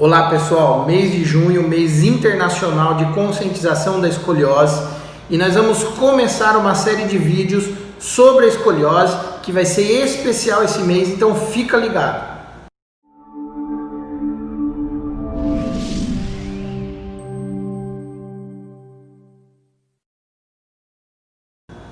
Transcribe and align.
Olá 0.00 0.30
pessoal, 0.30 0.86
mês 0.86 1.10
de 1.10 1.24
junho, 1.24 1.68
mês 1.68 2.04
internacional 2.04 2.94
de 2.94 3.12
conscientização 3.14 4.00
da 4.00 4.08
escoliose 4.08 4.80
e 5.28 5.36
nós 5.36 5.54
vamos 5.54 5.82
começar 5.82 6.56
uma 6.56 6.72
série 6.76 7.06
de 7.06 7.18
vídeos 7.18 7.64
sobre 7.98 8.44
a 8.44 8.48
escoliose 8.48 9.16
que 9.42 9.50
vai 9.50 9.64
ser 9.64 9.82
especial 9.82 10.62
esse 10.62 10.78
mês, 10.82 11.08
então 11.08 11.34
fica 11.34 11.76
ligado. 11.76 12.38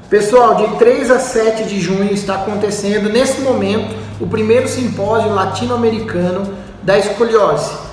Pessoal, 0.09 0.55
de 0.55 0.77
3 0.79 1.11
a 1.11 1.19
7 1.19 1.65
de 1.65 1.81
junho 1.81 2.13
está 2.13 2.37
acontecendo 2.37 3.09
nesse 3.09 3.41
momento 3.41 3.97
o 4.21 4.29
primeiro 4.29 4.69
simpósio 4.69 5.35
latino-americano 5.35 6.57
da 6.85 6.97
escoliose. 6.97 7.86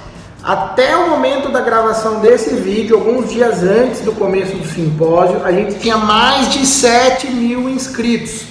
Até 0.44 0.94
o 0.98 1.10
momento 1.10 1.50
da 1.50 1.62
gravação 1.62 2.20
desse 2.20 2.54
vídeo, 2.56 2.98
alguns 2.98 3.30
dias 3.30 3.64
antes 3.64 4.02
do 4.02 4.12
começo 4.12 4.54
do 4.58 4.68
simpósio, 4.68 5.42
a 5.42 5.54
gente 5.54 5.80
tinha 5.80 5.96
mais 5.96 6.50
de 6.52 6.66
7 6.66 7.32
mil 7.32 7.70
inscritos, 7.70 8.42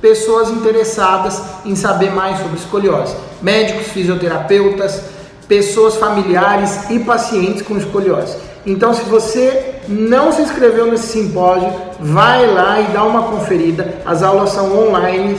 pessoas 0.00 0.48
interessadas 0.48 1.42
em 1.66 1.76
saber 1.76 2.10
mais 2.10 2.38
sobre 2.38 2.56
escoliose, 2.56 3.14
médicos, 3.42 3.88
fisioterapeutas, 3.88 5.02
pessoas 5.46 5.96
familiares 5.96 6.88
e 6.88 7.00
pacientes 7.00 7.60
com 7.60 7.76
escoliose. 7.76 8.34
Então, 8.64 8.94
se 8.94 9.02
você 9.02 9.74
não 9.86 10.32
se 10.32 10.40
inscreveu 10.40 10.86
nesse 10.86 11.08
simpósio, 11.08 11.70
vai 12.00 12.46
lá 12.46 12.80
e 12.80 12.84
dá 12.94 13.04
uma 13.04 13.24
conferida. 13.24 13.96
As 14.06 14.22
aulas 14.22 14.52
são 14.52 14.88
online 14.88 15.38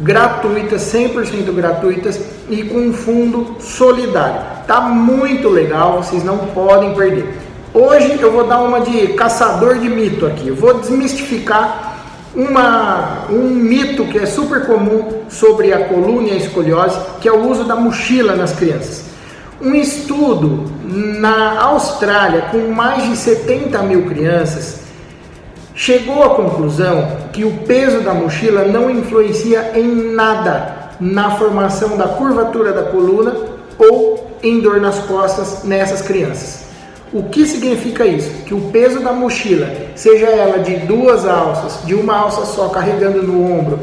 gratuitas, 0.00 0.82
100% 0.92 1.52
gratuitas 1.52 2.20
e 2.48 2.62
com 2.64 2.78
um 2.78 2.92
fundo 2.92 3.56
solidário. 3.60 4.40
Tá 4.66 4.80
muito 4.80 5.48
legal, 5.48 6.02
vocês 6.02 6.24
não 6.24 6.38
podem 6.38 6.94
perder. 6.94 7.38
Hoje 7.74 8.18
eu 8.20 8.30
vou 8.30 8.46
dar 8.46 8.60
uma 8.60 8.80
de 8.80 9.08
caçador 9.08 9.78
de 9.78 9.88
mito 9.88 10.26
aqui. 10.26 10.48
Eu 10.48 10.56
vou 10.56 10.74
desmistificar 10.74 11.92
uma, 12.34 13.26
um 13.30 13.48
mito 13.48 14.04
que 14.06 14.18
é 14.18 14.26
super 14.26 14.66
comum 14.66 15.22
sobre 15.28 15.72
a 15.72 15.86
coluna 15.86 16.28
e 16.28 16.32
a 16.32 16.36
escoliose, 16.36 16.98
que 17.20 17.28
é 17.28 17.32
o 17.32 17.48
uso 17.48 17.64
da 17.64 17.76
mochila 17.76 18.34
nas 18.34 18.52
crianças. 18.52 19.04
Um 19.60 19.74
estudo 19.74 20.64
na 20.84 21.60
Austrália 21.62 22.42
com 22.50 22.72
mais 22.72 23.08
de 23.08 23.16
70 23.16 23.82
mil 23.82 24.06
crianças 24.06 24.81
chegou 25.74 26.22
à 26.22 26.30
conclusão 26.30 27.16
que 27.32 27.44
o 27.44 27.58
peso 27.58 28.00
da 28.00 28.12
mochila 28.14 28.64
não 28.64 28.90
influencia 28.90 29.72
em 29.74 30.12
nada 30.12 30.90
na 31.00 31.32
formação 31.32 31.96
da 31.96 32.08
curvatura 32.08 32.72
da 32.72 32.84
coluna 32.84 33.34
ou 33.78 34.30
em 34.42 34.60
dor 34.60 34.80
nas 34.80 34.98
costas 35.00 35.64
nessas 35.64 36.02
crianças. 36.02 36.62
O 37.12 37.24
que 37.24 37.46
significa 37.46 38.06
isso? 38.06 38.44
Que 38.44 38.54
o 38.54 38.70
peso 38.70 39.00
da 39.00 39.12
mochila, 39.12 39.68
seja 39.94 40.26
ela 40.26 40.60
de 40.60 40.76
duas 40.86 41.26
alças, 41.26 41.84
de 41.84 41.94
uma 41.94 42.16
alça 42.16 42.46
só 42.46 42.68
carregando 42.70 43.22
no 43.22 43.52
ombro, 43.52 43.78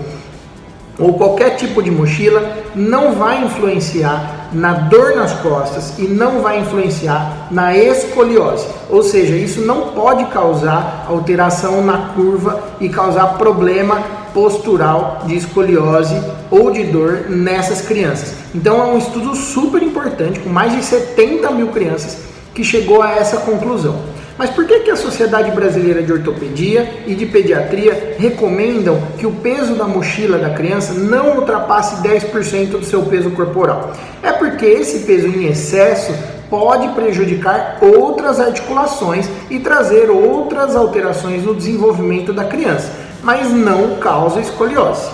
ou 0.99 1.13
qualquer 1.13 1.55
tipo 1.55 1.81
de 1.81 1.89
mochila, 1.89 2.57
não 2.75 3.13
vai 3.13 3.43
influenciar 3.43 4.49
na 4.51 4.73
dor 4.73 5.15
nas 5.15 5.33
costas 5.33 5.93
e 5.97 6.03
não 6.03 6.41
vai 6.41 6.59
influenciar 6.59 7.47
na 7.49 7.75
escoliose. 7.75 8.67
Ou 8.89 9.01
seja, 9.01 9.35
isso 9.35 9.61
não 9.61 9.91
pode 9.91 10.25
causar 10.25 11.05
alteração 11.07 11.83
na 11.83 12.09
curva 12.15 12.61
e 12.79 12.89
causar 12.89 13.37
problema 13.37 14.01
postural 14.33 15.23
de 15.25 15.35
escoliose 15.35 16.15
ou 16.51 16.71
de 16.71 16.83
dor 16.83 17.25
nessas 17.29 17.81
crianças. 17.81 18.35
Então 18.53 18.79
é 18.81 18.85
um 18.85 18.97
estudo 18.97 19.35
super 19.35 19.81
importante 19.81 20.39
com 20.39 20.49
mais 20.49 20.75
de 20.75 20.83
70 20.83 21.51
mil 21.51 21.67
crianças 21.67 22.17
que 22.53 22.63
chegou 22.63 23.01
a 23.01 23.11
essa 23.11 23.37
conclusão. 23.37 24.18
Mas 24.39 24.51
por 24.51 24.65
que, 24.65 24.79
que 24.79 24.89
a 24.89 24.95
Sociedade 24.95 25.51
Brasileira 25.51 26.01
de 26.01 26.13
Ortopedia 26.13 26.89
e 27.05 27.13
de 27.13 27.25
Pediatria 27.25 28.15
recomendam 28.17 28.97
que 29.17 29.27
o 29.27 29.33
peso 29.33 29.75
da 29.75 29.83
mochila 29.83 30.37
da 30.37 30.51
criança 30.51 30.93
não 30.93 31.35
ultrapasse 31.39 32.01
10% 32.01 32.69
do 32.69 32.85
seu 32.85 33.01
peso 33.01 33.31
corporal? 33.31 33.91
É 34.23 34.31
porque 34.31 34.65
esse 34.65 34.99
peso 34.99 35.27
em 35.27 35.47
excesso 35.47 36.13
pode 36.49 36.87
prejudicar 36.95 37.79
outras 37.81 38.39
articulações 38.39 39.27
e 39.49 39.59
trazer 39.59 40.09
outras 40.09 40.73
alterações 40.73 41.43
no 41.43 41.53
desenvolvimento 41.53 42.31
da 42.31 42.45
criança, 42.45 42.93
mas 43.21 43.51
não 43.51 43.97
causa 43.97 44.39
escoliose. 44.39 45.09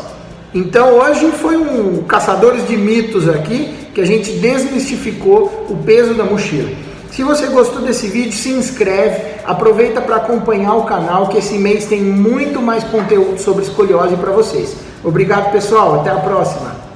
Então 0.54 1.00
hoje 1.00 1.32
foi 1.32 1.58
um 1.58 2.04
caçadores 2.04 2.68
de 2.68 2.78
mitos 2.78 3.28
aqui 3.28 3.74
que 3.92 4.02
a 4.02 4.06
gente 4.06 4.34
desmistificou 4.34 5.66
o 5.68 5.78
peso 5.78 6.14
da 6.14 6.24
mochila. 6.26 6.70
Se 7.16 7.24
você 7.24 7.48
gostou 7.48 7.82
desse 7.82 8.10
vídeo, 8.10 8.34
se 8.34 8.50
inscreve, 8.50 9.40
aproveita 9.46 10.02
para 10.02 10.18
acompanhar 10.18 10.76
o 10.76 10.84
canal 10.84 11.30
que 11.30 11.38
esse 11.38 11.58
mês 11.58 11.86
tem 11.86 12.04
muito 12.04 12.62
mais 12.62 12.84
conteúdo 12.84 13.40
sobre 13.40 13.64
escoliose 13.64 14.18
para 14.18 14.34
vocês. 14.34 14.76
Obrigado 15.02 15.50
pessoal, 15.50 16.02
até 16.02 16.10
a 16.10 16.18
próxima. 16.18 16.75